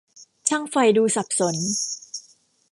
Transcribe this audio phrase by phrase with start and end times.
[0.47, 1.55] ช่างไฟดูสับสน